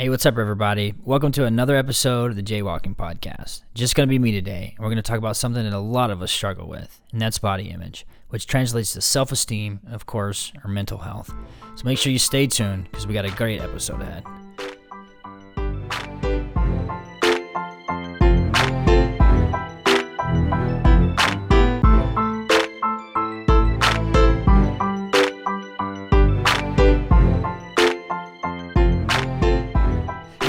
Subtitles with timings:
[0.00, 0.94] Hey, what's up, everybody?
[1.04, 3.64] Welcome to another episode of the Jaywalking Podcast.
[3.74, 5.78] Just going to be me today, and we're going to talk about something that a
[5.78, 10.06] lot of us struggle with, and that's body image, which translates to self esteem, of
[10.06, 11.34] course, or mental health.
[11.76, 14.24] So make sure you stay tuned because we got a great episode ahead.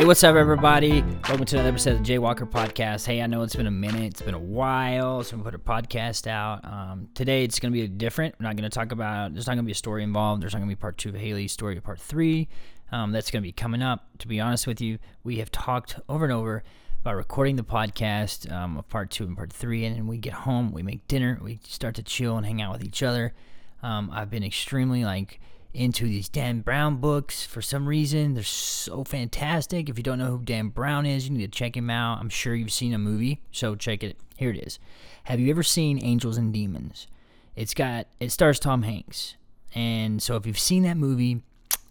[0.01, 1.03] Hey, what's up, everybody?
[1.29, 3.05] Welcome to another episode of the Jaywalker Podcast.
[3.05, 5.59] Hey, I know it's been a minute, it's been a while since we put a
[5.59, 6.65] podcast out.
[6.65, 8.33] Um, today, it's going to be different.
[8.39, 10.41] We're not going to talk about, there's not going to be a story involved.
[10.41, 12.47] There's not going to be part two of Haley's story, part three.
[12.91, 14.07] Um, that's going to be coming up.
[14.17, 16.63] To be honest with you, we have talked over and over
[17.01, 19.85] about recording the podcast um, of part two and part three.
[19.85, 22.73] And then we get home, we make dinner, we start to chill and hang out
[22.73, 23.35] with each other.
[23.83, 25.39] Um, I've been extremely like,
[25.73, 28.33] into these Dan Brown books for some reason.
[28.33, 29.89] They're so fantastic.
[29.89, 32.19] If you don't know who Dan Brown is, you need to check him out.
[32.19, 34.17] I'm sure you've seen a movie, so check it.
[34.37, 34.79] Here it is.
[35.25, 37.07] Have you ever seen Angels and Demons?
[37.55, 39.35] It's got it stars Tom Hanks,
[39.75, 41.43] and so if you've seen that movie,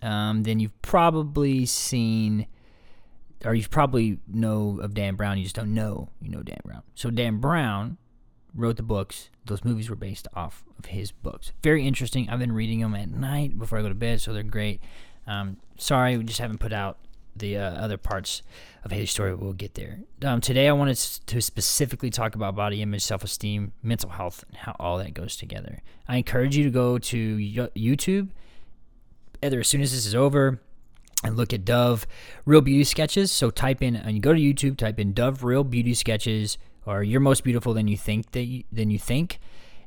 [0.03, 2.47] um, then you've probably seen,
[3.45, 5.39] or you've probably know of Dan Brown.
[5.39, 6.83] You just don't know you know Dan Brown.
[6.95, 7.99] So Dan Brown
[8.55, 9.29] wrote the books.
[9.45, 11.53] Those movies were based off of his books.
[11.63, 12.29] Very interesting.
[12.29, 14.81] I've been reading them at night before I go to bed, so they're great.
[15.27, 16.99] Um, sorry, we just haven't put out
[17.37, 18.43] the uh, other parts
[18.83, 19.35] of Haley's story.
[19.35, 20.01] We'll get there.
[20.25, 24.57] Um, today, I wanted to specifically talk about body image, self esteem, mental health, and
[24.57, 25.83] how all that goes together.
[26.09, 28.31] I encourage you to go to YouTube
[29.43, 30.61] either as soon as this is over
[31.23, 32.07] and look at Dove
[32.45, 33.31] Real Beauty Sketches.
[33.31, 37.03] So type in, and you go to YouTube, type in Dove Real Beauty Sketches or
[37.03, 39.39] you're most beautiful than you think that you, than you think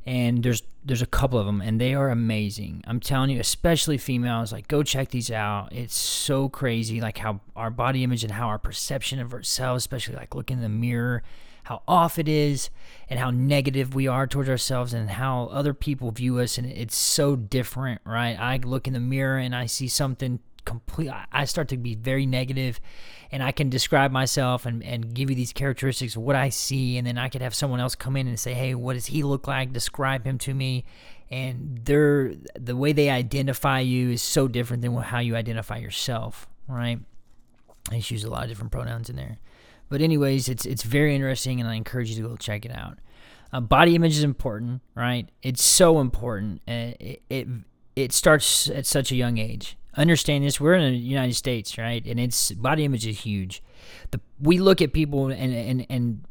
[0.06, 2.84] and there's there's a couple of them and they are amazing.
[2.86, 5.70] I'm telling you especially females like go check these out.
[5.72, 10.16] It's so crazy like how our body image and how our perception of ourselves especially
[10.16, 11.23] like looking in the mirror
[11.64, 12.70] how off it is
[13.10, 16.98] and how negative we are towards ourselves and how other people view us and it's
[16.98, 18.38] so different right?
[18.38, 22.26] I look in the mirror and i see something complete I start to be very
[22.26, 22.80] negative
[23.32, 26.98] and I can describe myself and, and give you these characteristics of what I see
[26.98, 29.24] and then I could have someone else come in and say, Hey, what does he
[29.24, 29.74] look like?
[29.74, 30.86] Describe him to me.
[31.32, 36.48] And they're the way they identify you is so different than how you identify yourself,
[36.68, 37.00] right?
[37.90, 39.38] I just use a lot of different pronouns in there.
[39.90, 43.00] But anyways, it's it's very interesting and I encourage you to go check it out.
[43.52, 45.30] Uh, body image is important, right?
[45.44, 46.62] It's so important.
[46.68, 47.48] It, it
[47.95, 52.05] it starts at such a young age understand this we're in the united states right?
[52.05, 53.64] And it's body image is huge.
[54.11, 56.26] The, we look at people and and and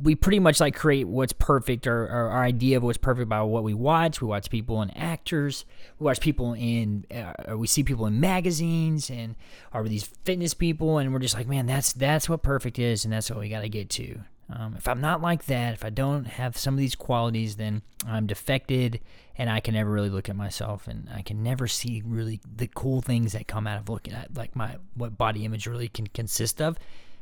[0.00, 3.40] we pretty much like create what's perfect or, or, our idea of what's perfect by
[3.42, 4.20] what we watch.
[4.20, 5.64] We watch people and actors.
[6.00, 9.36] We watch people in uh, we see people in magazines and
[9.72, 10.98] are these fitness people.
[10.98, 13.60] And we're just like man that's that's what perfect is and that's what we got
[13.60, 14.20] to get to
[14.50, 17.82] um, if I'm not like that, if I don't have some of these qualities, then
[18.06, 19.00] I'm defected
[19.36, 22.68] and I can never really look at myself and I can never see really the
[22.68, 26.06] cool things that come out of looking at like my what body image really can
[26.08, 26.78] consist of,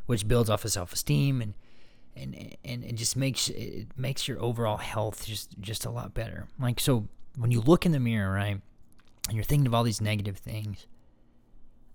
[0.07, 1.55] which builds off of self-esteem and
[2.15, 6.49] and and it just makes it makes your overall health just just a lot better.
[6.59, 8.61] Like so when you look in the mirror, right,
[9.29, 10.87] and you're thinking of all these negative things,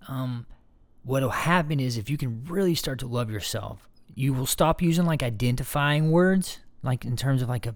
[0.08, 0.46] um
[1.04, 3.88] what'll happen is if you can really start to love yourself
[4.18, 7.76] you will stop using like identifying words, like in terms of like a,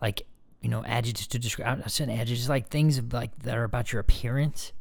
[0.00, 0.22] like
[0.62, 1.82] you know, adjectives to describe.
[1.84, 4.72] I said adjectives like things of like that are about your appearance,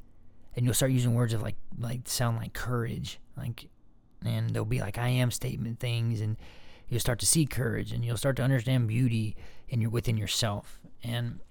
[0.55, 3.67] and you'll start using words of like like sound like courage, like,
[4.23, 6.37] and they'll be like I am statement things, and
[6.87, 9.35] you'll start to see courage, and you'll start to understand beauty
[9.67, 11.41] in your within yourself, and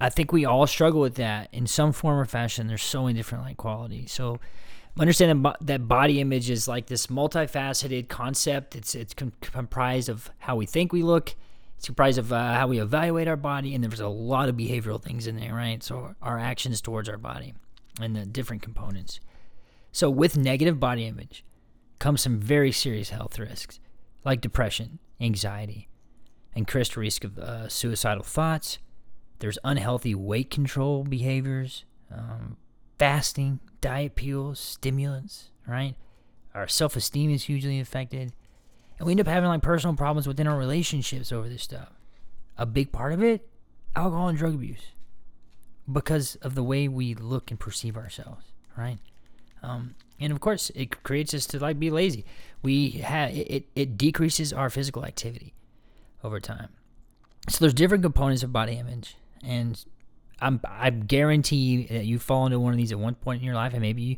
[0.00, 2.68] I think we all struggle with that in some form or fashion.
[2.68, 4.12] There's so many different like qualities.
[4.12, 4.40] So
[4.98, 8.74] understand that body image is like this multifaceted concept.
[8.76, 11.34] It's it's comprised of how we think we look.
[11.76, 15.02] It's comprised of uh, how we evaluate our body, and there's a lot of behavioral
[15.02, 15.82] things in there, right?
[15.82, 17.54] So our actions towards our body
[18.00, 19.20] and the different components.
[19.92, 21.44] So with negative body image
[21.98, 23.80] comes some very serious health risks,
[24.24, 25.88] like depression, anxiety,
[26.54, 28.78] increased risk of uh, suicidal thoughts.
[29.38, 32.58] There's unhealthy weight control behaviors, um,
[33.00, 35.94] fasting, diet pills, stimulants, right?
[36.54, 38.34] Our self esteem is hugely affected.
[38.98, 41.88] And we end up having like personal problems within our relationships over this stuff.
[42.58, 43.48] A big part of it,
[43.96, 44.92] alcohol and drug abuse.
[45.90, 48.44] Because of the way we look and perceive ourselves,
[48.76, 48.98] right?
[49.62, 52.26] Um, and of course, it creates us to like be lazy.
[52.62, 55.54] We have it, it decreases our physical activity
[56.22, 56.68] over time.
[57.48, 59.82] So there's different components of body image, and
[60.40, 63.54] I'm I guarantee that you fall into one of these at one point in your
[63.54, 64.16] life, and maybe you,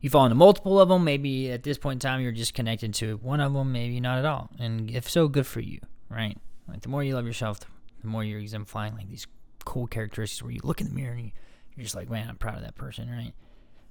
[0.00, 1.04] you fall into multiple of them.
[1.04, 4.18] Maybe at this point in time, you're just connected to one of them, maybe not
[4.18, 4.50] at all.
[4.58, 6.36] And if so, good for you, right?
[6.66, 7.60] Like the more you love yourself,
[8.00, 9.26] the more you're exemplifying like these
[9.64, 11.30] cool characteristics where you look in the mirror and you,
[11.76, 13.32] you're just like, man, I'm proud of that person, right?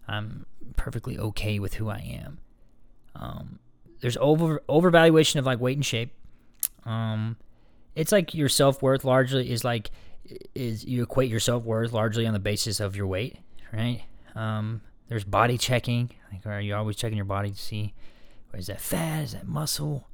[0.07, 0.45] I'm
[0.75, 2.39] perfectly okay with who I am.
[3.15, 3.59] Um,
[4.01, 6.13] there's over overvaluation of like weight and shape.
[6.85, 7.37] Um,
[7.95, 9.91] it's like your self worth largely is like
[10.55, 13.37] is you equate your self worth largely on the basis of your weight,
[13.73, 14.03] right?
[14.35, 16.11] Um, there's body checking.
[16.31, 17.93] Like, are you always checking your body to see,
[18.53, 19.23] is that fat?
[19.23, 20.07] Is that muscle?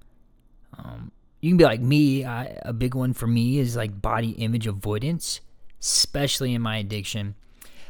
[0.77, 1.11] Um,
[1.41, 2.25] you can be like me.
[2.25, 5.41] I, a big one for me is like body image avoidance,
[5.81, 7.35] especially in my addiction.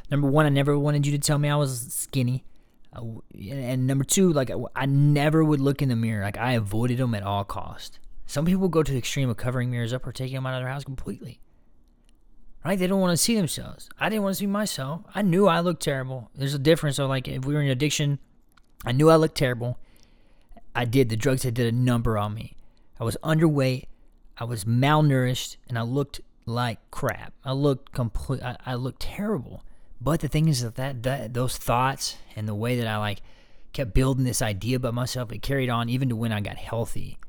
[0.10, 2.44] Number one, I never wanted you to tell me I was skinny.
[2.96, 6.24] Uh, and number two, like I never would look in the mirror.
[6.24, 8.00] Like I avoided them at all cost.
[8.26, 10.62] Some people go to the extreme of covering mirrors up or taking them out of
[10.62, 11.40] their house completely.
[12.64, 12.80] Right?
[12.80, 13.90] They don't want to see themselves.
[14.00, 15.02] I didn't want to see myself.
[15.14, 16.32] I knew I looked terrible.
[16.34, 16.96] There's a difference.
[16.96, 18.20] So like if we were in addiction,
[18.86, 19.78] I knew I looked terrible.
[20.76, 21.10] I did.
[21.10, 22.56] The drugs had did a number on me.
[23.00, 23.86] I was underweight.
[24.38, 27.34] I was malnourished, and I looked like crap.
[27.46, 28.42] I looked complete.
[28.42, 29.64] I, I looked terrible.
[30.02, 33.22] But the thing is that, that that those thoughts and the way that I like
[33.72, 37.20] kept building this idea about myself, it carried on even to when I got healthy.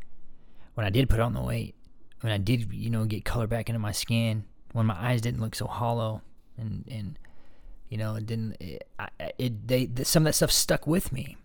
[0.75, 1.75] When I did put on the weight,
[2.21, 4.45] when I did, you know, get color back into my skin,
[4.75, 6.21] when my eyes didn't look so hollow,
[6.59, 7.19] and and
[7.89, 8.57] you know, it didn't.
[8.61, 8.87] It,
[9.39, 11.37] it they some of that stuff stuck with me.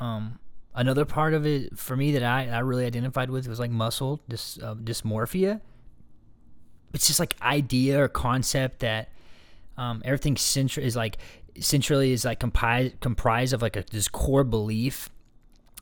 [0.00, 0.38] Um,
[0.74, 4.20] another part of it for me that I I really identified with was like muscle
[4.28, 5.60] dys, uh, dysmorphia.
[6.94, 9.10] It's just like idea or concept that
[9.76, 11.18] um, everything central is like
[11.60, 15.10] centrally is like comprised comprised of like a, this core belief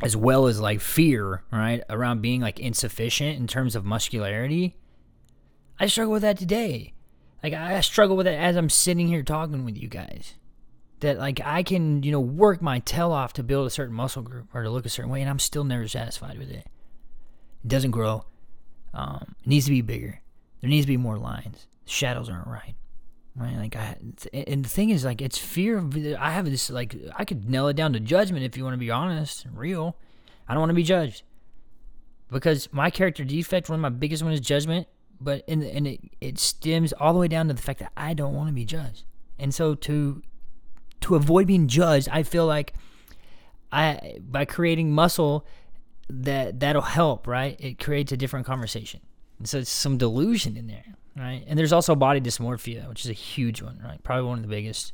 [0.03, 4.75] as well as like fear, right, around being like insufficient in terms of muscularity.
[5.79, 6.93] I struggle with that today.
[7.43, 10.35] Like I struggle with it as I'm sitting here talking with you guys.
[11.01, 14.23] That like I can, you know, work my tail off to build a certain muscle
[14.23, 16.67] group or to look a certain way, and I'm still never satisfied with it.
[17.65, 18.25] It doesn't grow.
[18.95, 20.21] Um, it needs to be bigger.
[20.61, 21.67] There needs to be more lines.
[21.85, 22.75] Shadows aren't right
[23.37, 23.57] right?
[23.57, 23.97] Like I,
[24.33, 25.79] and the thing is, like, it's fear.
[25.79, 28.75] Of, I have this, like, I could nail it down to judgment if you want
[28.75, 29.97] to be honest, and real.
[30.49, 31.23] I don't want to be judged
[32.31, 34.87] because my character defect, one of my biggest ones is judgment.
[35.21, 38.15] But in and it it stems all the way down to the fact that I
[38.15, 39.05] don't want to be judged,
[39.39, 40.23] and so to
[41.03, 42.75] to avoid being judged, I feel like
[43.73, 45.47] I by creating muscle
[46.09, 47.57] that that'll help, right?
[47.59, 49.01] It creates a different conversation.
[49.39, 51.45] And so it's some delusion in there right?
[51.47, 54.03] And there's also body dysmorphia, which is a huge one, right?
[54.03, 54.93] Probably one of the biggest,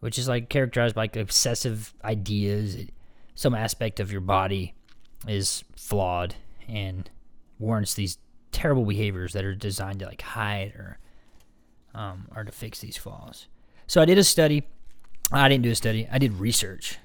[0.00, 2.76] which is like characterized by like obsessive ideas.
[3.34, 4.74] Some aspect of your body
[5.26, 6.36] is flawed
[6.68, 7.10] and
[7.58, 8.18] warrants these
[8.64, 10.98] terrible behaviors that are designed to like hide or
[11.94, 13.46] um, or to fix these flaws.
[13.86, 14.62] So I did a study.
[15.30, 16.08] I didn't do a study.
[16.10, 16.96] I did research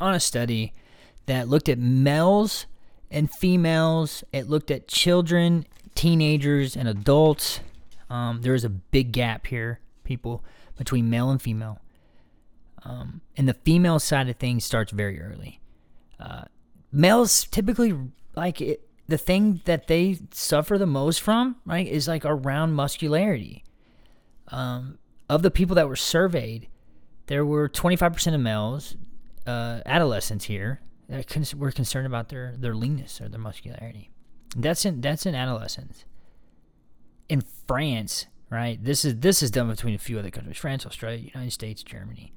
[0.00, 0.72] on a study
[1.26, 2.64] that looked at males
[3.10, 4.24] and females.
[4.32, 7.60] It looked at children teenagers and adults.
[8.08, 10.42] Um, there is a big gap here, people,
[10.78, 11.78] between male and female.
[12.84, 15.60] Um, and the female side of things starts very early.
[16.18, 16.44] Uh,
[16.90, 17.94] males typically
[18.34, 23.64] like it, the thing that they suffer the most from, right, is like around muscularity.
[24.48, 24.98] Um,
[25.28, 26.68] of the people that were surveyed,
[27.26, 28.96] there were 25% of males,
[29.46, 34.10] uh, adolescents here, that were concerned about their, their leanness or their muscularity.
[34.56, 36.04] That's in that's in adolescence.
[37.28, 38.82] In France, right?
[38.82, 42.32] This is this is done between a few other countries: France, Australia, United States, Germany.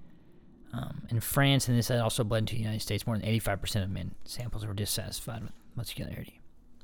[0.72, 3.90] Um, in France, and this also bled into the United States, more than 85% of
[3.90, 6.39] men samples were dissatisfied with muscularity,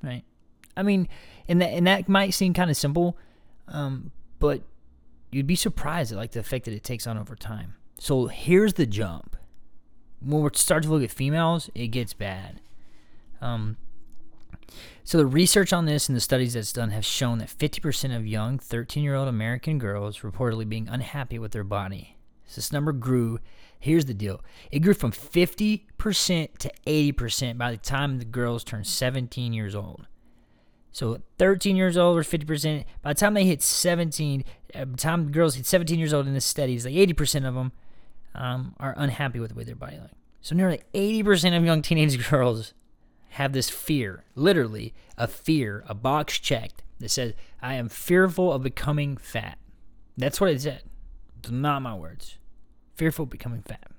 [0.05, 0.23] right?
[0.77, 1.07] I mean,
[1.47, 3.17] and that and that might seem kind of simple,
[3.67, 4.61] um, but
[5.31, 7.75] you'd be surprised at like the effect that it takes on over time.
[7.97, 9.37] So here's the jump.
[10.19, 12.61] When we start to look at females, it gets bad.
[13.41, 13.77] Um,
[15.03, 18.25] so the research on this and the studies that's done have shown that 50% of
[18.25, 22.17] young 13-year-old American girls reportedly being unhappy with their body.
[22.47, 23.39] So this number grew.
[23.85, 24.41] Here's the deal.
[24.71, 30.07] It grew from 50% to 80% by the time the girls turned 17 years old.
[30.91, 32.83] So 13 years old or 50%.
[33.03, 36.25] By the time they hit 17, by the time the girls hit 17 years old
[36.25, 37.73] in this study, it's like 80% of them
[38.33, 40.15] um, are unhappy with the way their body looks.
[40.41, 42.73] So nearly 80% of young teenage girls
[43.29, 48.63] have this fear, literally a fear, a box checked that says, I am fearful of
[48.63, 49.59] becoming fat.
[50.17, 50.81] That's what it said.
[51.37, 52.39] It's not my words.
[52.95, 53.91] Fearful of becoming fat.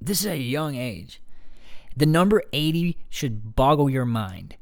[0.00, 1.20] This is a young age.
[1.96, 4.56] The number 80 should boggle your mind.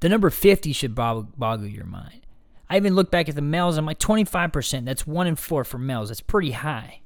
[0.00, 2.26] The number 50 should boggle your mind.
[2.68, 3.76] I even look back at the males.
[3.76, 4.84] I'm like 25%.
[4.84, 6.08] That's one in four for males.
[6.08, 7.00] That's pretty high.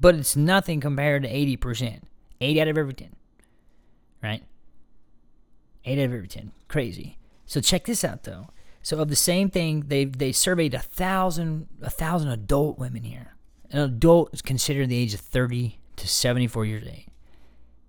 [0.00, 2.02] but it's nothing compared to 80%.
[2.40, 3.14] 8 out of every 10.
[4.22, 4.42] Right?
[5.84, 6.52] 8 out of every 10.
[6.68, 7.18] Crazy.
[7.46, 8.48] So check this out though.
[8.82, 13.34] So of the same thing, they they surveyed a thousand a thousand adult women here.
[13.70, 17.06] An adult is considered the age of 30 to 74 years of age.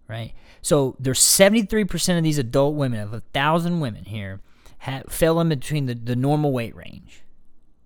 [0.07, 0.33] Right?
[0.61, 4.41] So there's 73% of these adult women, of a thousand women here,
[5.07, 7.23] fell in between the, the normal weight range.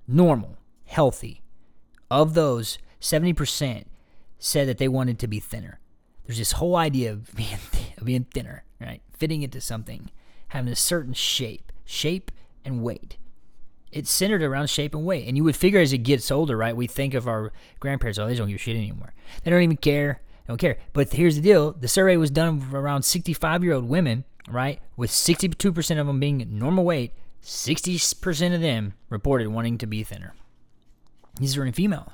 [0.07, 1.41] Normal, healthy.
[2.09, 3.85] Of those, 70%
[4.39, 5.79] said that they wanted to be thinner.
[6.25, 7.57] There's this whole idea of being,
[7.97, 9.01] of being thinner, right?
[9.11, 10.09] Fitting into something,
[10.49, 12.31] having a certain shape, shape
[12.63, 13.17] and weight.
[13.93, 15.27] It's centered around shape and weight.
[15.27, 16.75] And you would figure as it gets older, right?
[16.75, 19.13] We think of our grandparents, oh, they don't give a shit anymore.
[19.43, 20.21] They don't even care.
[20.45, 20.77] They don't care.
[20.93, 24.79] But here's the deal the survey was done around 65 year old women, right?
[24.97, 30.33] With 62% of them being normal weight, 60% of them reported wanting to be thinner.
[31.39, 32.11] These are in females.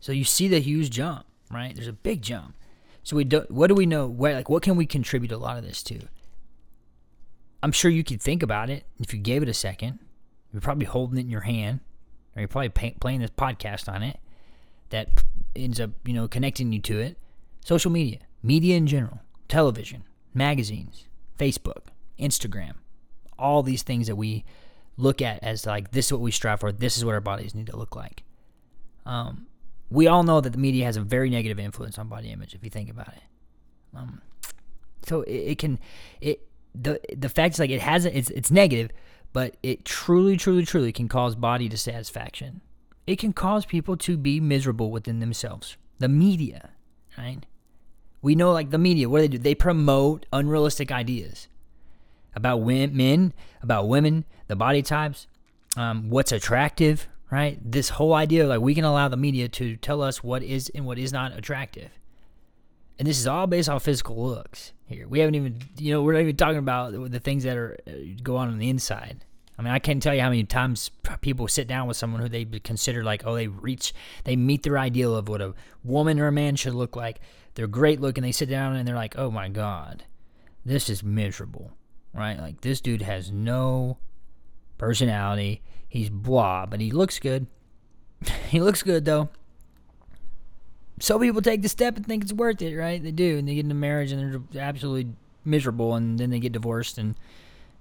[0.00, 1.74] So you see the huge jump, right?
[1.74, 2.56] There's a big jump.
[3.02, 4.06] So we do, what do we know?
[4.06, 6.00] Where, like, what can we contribute a lot of this to?
[7.62, 10.00] I'm sure you could think about it if you gave it a second.
[10.52, 11.80] You're probably holding it in your hand,
[12.36, 14.18] or you're probably pay, playing this podcast on it.
[14.90, 15.22] That
[15.56, 17.16] ends up, you know, connecting you to it.
[17.64, 20.04] Social media, media in general, television,
[20.34, 21.06] magazines,
[21.38, 21.86] Facebook,
[22.18, 22.72] Instagram,
[23.38, 24.44] all these things that we
[24.96, 26.72] look at as like this is what we strive for.
[26.72, 28.22] This is what our bodies need to look like.
[29.06, 29.46] Um,
[29.90, 32.64] we all know that the media has a very negative influence on body image if
[32.64, 33.22] you think about it.
[33.94, 34.22] Um,
[35.06, 35.78] so it, it, can
[36.20, 38.90] it the the fact is like it has it's it's negative,
[39.32, 42.60] but it truly truly truly can cause body dissatisfaction.
[43.06, 45.76] It can cause people to be miserable within themselves.
[45.98, 46.70] The media,
[47.18, 47.44] right?
[48.20, 49.38] We know like the media, what do they do?
[49.38, 51.48] They promote unrealistic ideas
[52.34, 55.26] about men, about women, the body types,
[55.76, 57.58] um, what's attractive, right?
[57.62, 60.70] This whole idea of like we can allow the media to tell us what is
[60.74, 61.90] and what is not attractive.
[62.98, 65.08] And this is all based off physical looks here.
[65.08, 67.92] We haven't even, you know, we're not even talking about the things that are uh,
[68.22, 69.24] go on on the inside.
[69.58, 72.28] I mean, I can't tell you how many times people sit down with someone who
[72.28, 73.92] they consider like, oh, they reach,
[74.24, 77.20] they meet their ideal of what a woman or a man should look like.
[77.54, 78.22] They're great looking.
[78.22, 80.04] They sit down and they're like, oh my God,
[80.64, 81.72] this is miserable,
[82.14, 82.38] right?
[82.38, 83.98] Like, this dude has no
[84.78, 85.62] personality.
[85.88, 87.46] He's blah, but he looks good.
[88.48, 89.28] he looks good though.
[91.00, 93.02] So people take the step and think it's worth it, right?
[93.02, 95.12] They do, and they get into marriage and they're absolutely
[95.44, 97.14] miserable, and then they get divorced, and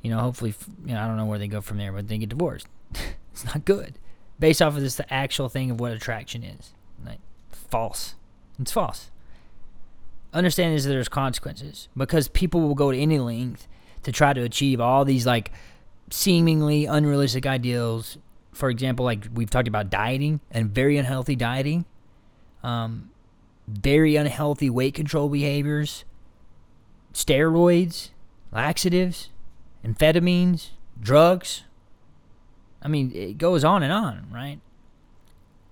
[0.01, 0.53] you know, hopefully,
[0.85, 2.67] you know, I don't know where they go from there, but they get divorced.
[3.31, 3.99] it's not good,
[4.39, 6.73] based off of this the actual thing of what attraction is.
[7.05, 7.19] Like
[7.51, 8.15] false.
[8.59, 9.11] It's false.
[10.33, 13.67] Understand is that there's consequences because people will go to any length
[14.03, 15.51] to try to achieve all these like
[16.09, 18.17] seemingly unrealistic ideals.
[18.53, 21.85] For example, like we've talked about dieting and very unhealthy dieting,
[22.63, 23.09] um,
[23.67, 26.03] very unhealthy weight control behaviors,
[27.13, 28.09] steroids,
[28.51, 29.29] laxatives,
[29.85, 31.63] amphetamines, drugs.
[32.81, 34.59] I mean, it goes on and on, right?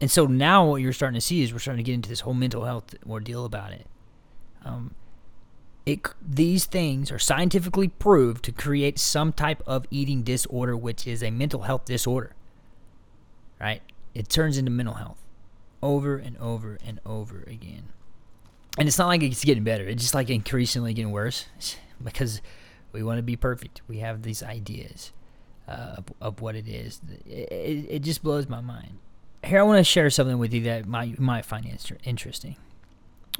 [0.01, 2.22] And so now what you're starting to see is we're starting to get into this
[2.22, 3.86] whole mental health ordeal about it.
[4.63, 4.96] Um,
[5.86, 11.24] it, these things are scientifically proved to create some type of eating disorder, which is
[11.24, 12.36] a mental health disorder.
[13.60, 13.81] Right?
[14.13, 15.17] It turns into mental health
[15.81, 17.89] over and over and over again.
[18.77, 21.45] And it's not like it's getting better, it's just like increasingly getting worse
[22.03, 22.41] because
[22.91, 23.81] we want to be perfect.
[23.88, 25.12] We have these ideas
[25.67, 27.01] uh, of, of, what it is.
[27.27, 28.98] It, it, it, just blows my mind.
[29.43, 31.65] Here, I want to share something with you that might, might find
[32.03, 32.55] interesting.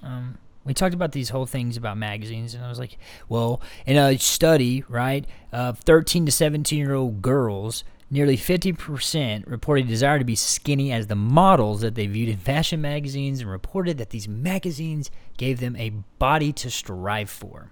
[0.04, 3.98] Um, we talked about these whole things about magazines, and I was like, well, in
[3.98, 10.26] a study, right, of 13 to 17 year old girls, nearly 50% reported desire to
[10.26, 14.28] be skinny as the models that they viewed in fashion magazines and reported that these
[14.28, 17.72] magazines gave them a body to strive for.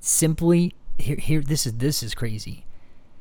[0.00, 2.64] Simply, here, here this is this is crazy.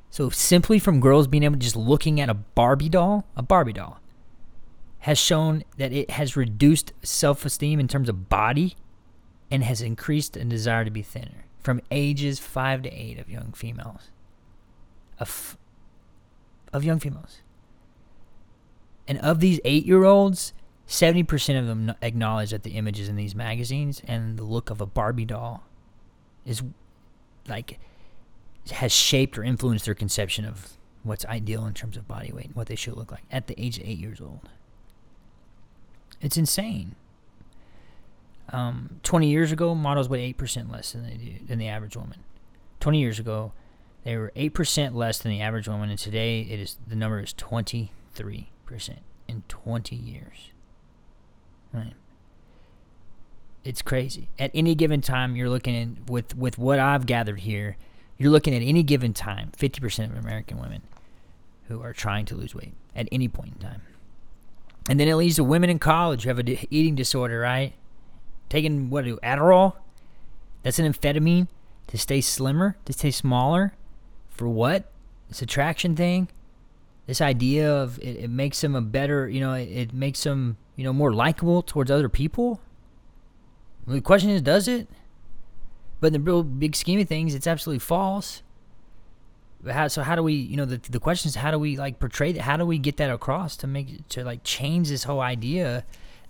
[0.09, 3.73] So simply from girls being able to just looking at a Barbie doll, a Barbie
[3.73, 3.99] doll,
[4.99, 8.75] has shown that it has reduced self esteem in terms of body
[9.49, 13.51] and has increased a desire to be thinner from ages 5 to 8 of young
[13.51, 14.09] females.
[15.19, 15.57] Of,
[16.73, 17.41] of young females.
[19.07, 20.53] And of these 8 year olds,
[20.87, 24.85] 70% of them acknowledge that the images in these magazines and the look of a
[24.85, 25.63] Barbie doll
[26.45, 26.63] is
[27.47, 27.79] like
[28.71, 32.55] has shaped or influenced their conception of what's ideal in terms of body weight and
[32.55, 34.49] what they should look like at the age of 8 years old.
[36.21, 36.95] It's insane.
[38.49, 42.23] Um, 20 years ago, models weighed 8% less than they do than the average woman.
[42.79, 43.51] 20 years ago,
[44.07, 47.33] they were 8% less than the average woman, and today it is the number is
[47.33, 47.89] 23%
[49.27, 50.51] in 20 years.
[51.73, 51.91] Right.
[53.65, 54.29] It's crazy.
[54.39, 57.75] At any given time, you're looking at with with what I've gathered here,
[58.17, 60.83] you're looking at any given time, 50% of American women
[61.67, 63.81] who are trying to lose weight at any point in time.
[64.87, 67.73] And then it leads to women in college who have an eating disorder, right?
[68.47, 69.73] Taking what do Adderall?
[70.63, 71.49] That's an amphetamine
[71.87, 73.73] to stay slimmer, to stay smaller.
[74.37, 74.91] For what?
[75.27, 76.29] This attraction thing.
[77.07, 80.57] This idea of it, it makes them a better, you know, it, it makes them,
[80.75, 82.61] you know, more likable towards other people.
[83.87, 84.87] The question is, does it?
[85.99, 88.43] But in the real big scheme of things, it's absolutely false.
[89.67, 91.99] How, so how do we, you know, the the question is how do we like
[91.99, 92.41] portray that?
[92.41, 95.83] How do we get that across to make to like change this whole idea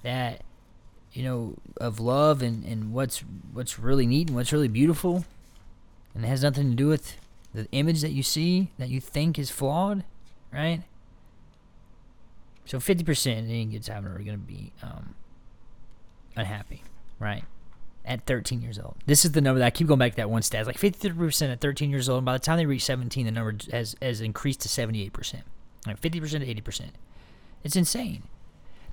[0.03, 0.43] that
[1.11, 3.19] you know of love and and what's
[3.51, 5.25] what's really neat and what's really beautiful,
[6.15, 7.17] and it has nothing to do with
[7.57, 10.03] the image that you see that you think is flawed,
[10.53, 10.83] right?
[12.65, 15.15] So fifty percent of any kids having are going to be um,
[16.35, 16.83] unhappy,
[17.19, 17.43] right?
[18.07, 18.95] at 13 years old.
[19.05, 20.65] This is the number that I keep going back to that one stat.
[20.65, 22.19] It's like 53% at 13 years old.
[22.19, 25.41] And by the time they reach 17, the number has, has increased to 78%.
[25.85, 26.81] Like 50% to 80%.
[27.63, 28.23] It's insane.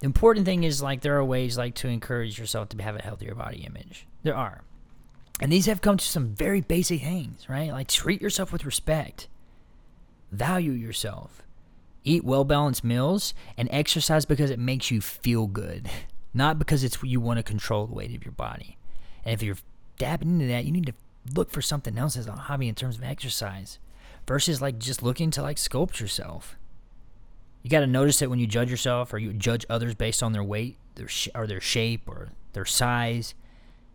[0.00, 3.02] The important thing is like there are ways like to encourage yourself to have a
[3.02, 4.06] healthier body image.
[4.24, 4.62] There are.
[5.40, 7.72] And these have come to some very basic things, right?
[7.72, 9.28] Like treat yourself with respect.
[10.30, 11.42] Value yourself.
[12.04, 15.88] Eat well balanced meals and exercise because it makes you feel good,
[16.34, 18.76] not because it's you want to control the weight of your body.
[19.24, 19.56] And if you're
[19.98, 20.94] dabbing into that, you need to
[21.34, 23.78] look for something else as a hobby in terms of exercise
[24.26, 26.56] versus like just looking to like sculpt yourself.
[27.62, 30.32] You got to notice that when you judge yourself or you judge others based on
[30.32, 33.34] their weight, their sh- or their shape or their size,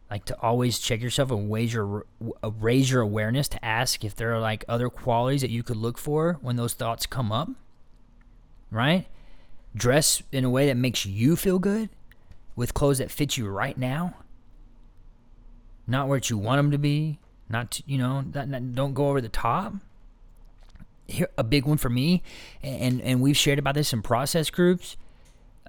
[0.10, 2.06] like to always check yourself and raise your
[2.44, 5.78] uh, raise your awareness to ask if there are like other qualities that you could
[5.78, 7.50] look for when those thoughts come up.
[8.72, 9.08] Right?
[9.76, 11.90] Dress in a way that makes you feel good
[12.56, 14.16] with clothes that fit you right now
[15.90, 19.20] not where you want them to be, not to, you know, not, don't go over
[19.20, 19.74] the top.
[21.08, 22.22] Here, a big one for me,
[22.62, 24.96] and and we've shared about this in process groups.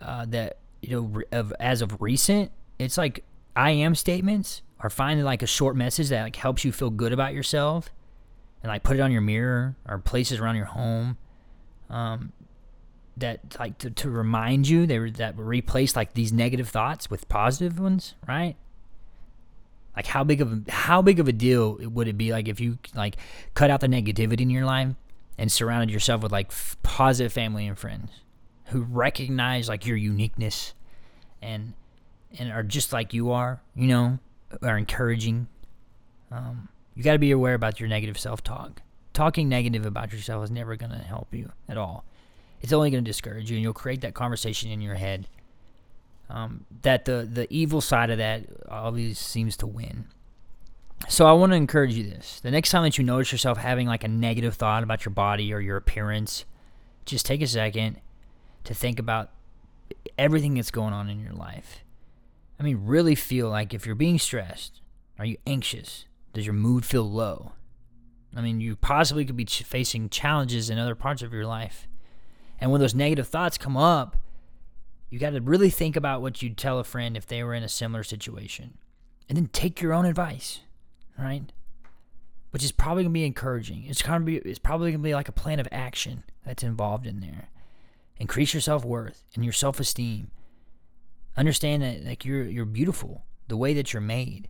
[0.00, 3.24] Uh, that you know, of as of recent, it's like
[3.60, 7.12] I am statements are finding like a short message that like helps you feel good
[7.12, 7.90] about yourself,
[8.62, 11.18] and like put it on your mirror or places around your home.
[11.90, 12.32] Um,
[13.18, 17.28] that like to, to remind you they were that replace like these negative thoughts with
[17.28, 18.56] positive ones, right?
[19.94, 22.60] Like how big of a, how big of a deal would it be like if
[22.60, 23.16] you like
[23.52, 24.94] cut out the negativity in your life
[25.36, 28.10] and surrounded yourself with like f- positive family and friends
[28.66, 30.72] who recognize like your uniqueness
[31.42, 31.74] and
[32.38, 34.18] and are just like you are, you know,
[34.62, 35.48] are encouraging.
[36.30, 38.82] Um, you got to be aware about your negative self-talk.
[39.12, 42.04] Talking negative about yourself is never going to help you at all.
[42.60, 45.26] It's only going to discourage you, and you'll create that conversation in your head
[46.30, 50.06] um, that the the evil side of that always seems to win.
[51.08, 53.86] So I want to encourage you this: the next time that you notice yourself having
[53.86, 56.44] like a negative thought about your body or your appearance,
[57.04, 58.00] just take a second
[58.64, 59.30] to think about
[60.16, 61.80] everything that's going on in your life.
[62.60, 64.82] I mean, really feel like if you're being stressed,
[65.18, 66.04] are you anxious?
[66.34, 67.52] Does your mood feel low?
[68.36, 71.88] I mean, you possibly could be ch- facing challenges in other parts of your life.
[72.60, 74.18] And when those negative thoughts come up,
[75.08, 77.62] you got to really think about what you'd tell a friend if they were in
[77.62, 78.76] a similar situation.
[79.26, 80.60] And then take your own advice,
[81.18, 81.50] right?
[82.50, 83.84] Which is probably going to be encouraging.
[83.86, 86.62] It's going to be it's probably going to be like a plan of action that's
[86.62, 87.48] involved in there.
[88.18, 90.30] Increase your self-worth and your self-esteem.
[91.36, 94.48] Understand that like you're you're beautiful the way that you're made.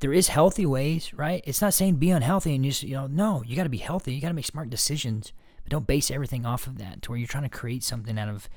[0.00, 1.42] There is healthy ways, right?
[1.46, 3.78] It's not saying be unhealthy and you just, you know, no, you got to be
[3.78, 4.12] healthy.
[4.12, 7.18] You got to make smart decisions, but don't base everything off of that to where
[7.18, 8.48] you're trying to create something out of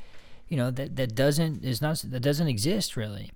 [0.48, 3.32] you know that that doesn't is not that doesn't exist really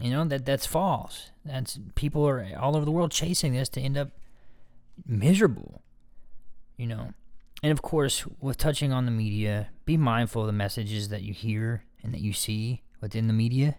[0.00, 3.80] you know that that's false that's people are all over the world chasing this to
[3.80, 4.10] end up
[5.06, 5.82] miserable
[6.76, 7.12] you know
[7.62, 11.32] and of course with touching on the media be mindful of the messages that you
[11.32, 13.76] hear and that you see within the media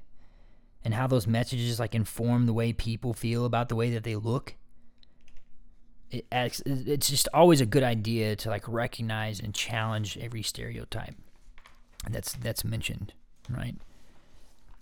[0.84, 4.16] and how those messages like inform the way people feel about the way that they
[4.16, 4.56] look
[6.12, 6.26] it,
[6.66, 11.16] it's just always a good idea to like recognize and challenge every stereotype
[12.10, 13.14] that's that's mentioned,
[13.50, 13.76] right?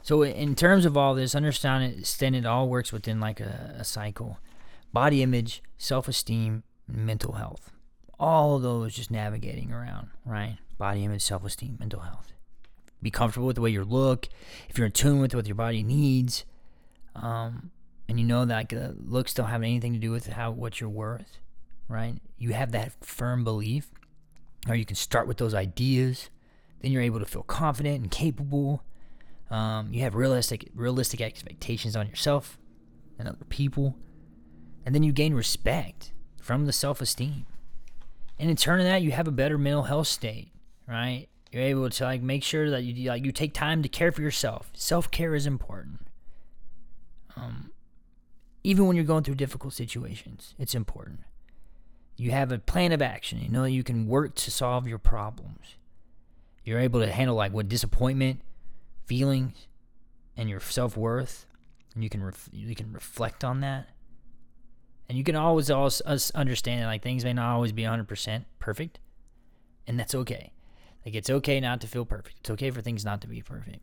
[0.01, 3.83] So in terms of all this, understand it, it all works within like a, a
[3.83, 4.39] cycle:
[4.93, 7.71] body image, self-esteem, mental health.
[8.19, 10.57] All of those just navigating around, right?
[10.77, 12.33] Body image, self-esteem, mental health.
[13.01, 14.27] Be comfortable with the way you look.
[14.67, 16.45] If you're in tune with what your body needs,
[17.15, 17.71] um,
[18.07, 18.73] and you know that
[19.07, 21.39] looks don't have anything to do with how what you're worth,
[21.87, 22.15] right?
[22.37, 23.89] You have that firm belief,
[24.67, 26.29] or you can start with those ideas
[26.81, 28.83] then you're able to feel confident and capable.
[29.49, 32.57] Um, you have realistic realistic expectations on yourself
[33.17, 33.95] and other people,
[34.85, 37.45] and then you gain respect from the self esteem.
[38.37, 40.51] And in turn of that, you have a better mental health state,
[40.87, 41.27] right?
[41.51, 44.21] You're able to like make sure that you like you take time to care for
[44.21, 44.69] yourself.
[44.73, 46.01] Self care is important.
[47.35, 47.71] Um,
[48.63, 51.21] even when you're going through difficult situations, it's important.
[52.17, 53.39] You have a plan of action.
[53.41, 55.75] You know you can work to solve your problems.
[56.63, 58.41] You're able to handle like what disappointment,
[59.05, 59.67] feelings,
[60.37, 61.47] and your self worth,
[61.95, 63.87] and you can ref- you can reflect on that.
[65.07, 66.03] And you can always also
[66.35, 68.99] understand that like things may not always be 100% perfect,
[69.87, 70.51] and that's okay.
[71.05, 72.37] Like it's okay not to feel perfect.
[72.41, 73.79] It's okay for things not to be perfect.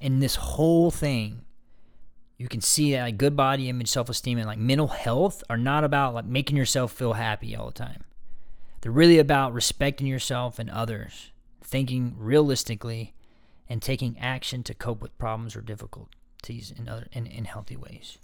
[0.00, 1.42] And this whole thing,
[2.36, 5.56] you can see that like good body image, self esteem, and like mental health are
[5.56, 8.04] not about like making yourself feel happy all the time.
[8.80, 13.14] They're really about respecting yourself and others, thinking realistically,
[13.68, 18.18] and taking action to cope with problems or difficulties in other in, in healthy ways.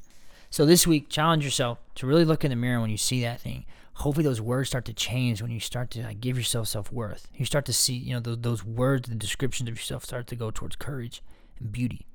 [0.48, 3.40] So this week, challenge yourself to really look in the mirror when you see that
[3.40, 3.64] thing
[3.96, 7.28] hopefully those words start to change when you start to like, give yourself self-worth.
[7.34, 10.36] You start to see you know those, those words the descriptions of yourself start to
[10.36, 11.22] go towards courage
[11.58, 12.06] and beauty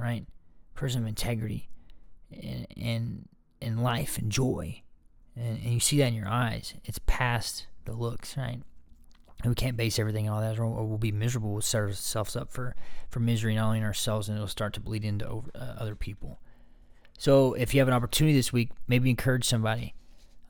[0.00, 0.26] right?
[0.74, 1.68] Person of integrity
[2.32, 3.28] and and,
[3.60, 4.82] and life and joy.
[5.36, 6.74] And, and you see that in your eyes.
[6.84, 8.60] It's past the looks right?
[9.42, 10.58] And we can't base everything on that.
[10.58, 11.52] Or we'll be miserable.
[11.52, 12.74] We'll set ourselves up for
[13.08, 15.94] for misery not only in ourselves and it'll start to bleed into over, uh, other
[15.94, 16.40] people.
[17.18, 19.94] So if you have an opportunity this week maybe encourage somebody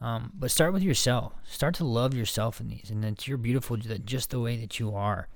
[0.00, 1.32] um, but start with yourself.
[1.44, 4.94] Start to love yourself in these, and that you're beautiful just the way that you
[4.94, 5.28] are.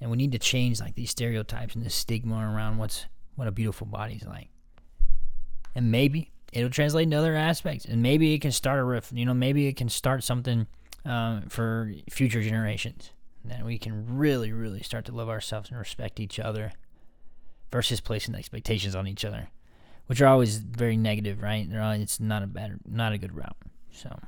[0.00, 3.52] And we need to change like these stereotypes and this stigma around what's what a
[3.52, 4.48] beautiful body's like.
[5.74, 9.10] And maybe it'll translate into other aspects, and maybe it can start a riff.
[9.14, 10.66] You know, maybe it can start something
[11.04, 13.10] um, for future generations.
[13.44, 16.72] That we can really, really start to love ourselves and respect each other,
[17.70, 19.48] versus placing expectations on each other,
[20.06, 21.66] which are always very negative, right?
[21.70, 23.56] It's not a bad, not a good route.
[23.92, 24.18] So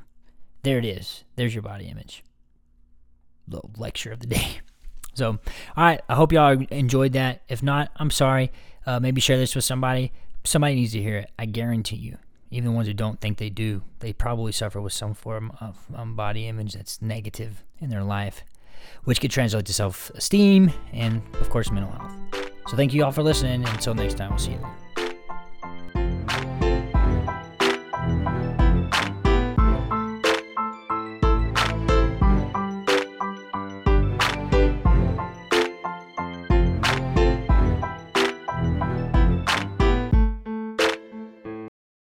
[0.62, 1.24] there it is.
[1.36, 2.24] There's your body image.
[3.48, 4.60] Little lecture of the day.
[5.12, 5.38] So, all
[5.76, 6.00] right.
[6.08, 7.42] I hope y'all enjoyed that.
[7.48, 8.52] If not, I'm sorry.
[8.86, 10.12] Uh, maybe share this with somebody.
[10.44, 11.30] Somebody needs to hear it.
[11.38, 12.16] I guarantee you.
[12.52, 15.76] Even the ones who don't think they do, they probably suffer with some form of
[15.94, 18.44] um, body image that's negative in their life,
[19.04, 22.14] which could translate to self esteem and, of course, mental health.
[22.68, 23.64] So, thank you all for listening.
[23.64, 24.89] And until next time, we'll see you later.